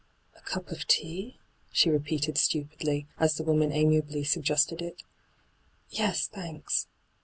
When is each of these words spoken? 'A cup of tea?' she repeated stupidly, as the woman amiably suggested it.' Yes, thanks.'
'A 0.35 0.41
cup 0.41 0.71
of 0.71 0.87
tea?' 0.87 1.37
she 1.71 1.91
repeated 1.91 2.35
stupidly, 2.35 3.05
as 3.19 3.35
the 3.37 3.43
woman 3.43 3.71
amiably 3.71 4.23
suggested 4.23 4.81
it.' 4.81 5.03
Yes, 5.91 6.25
thanks.' 6.25 6.87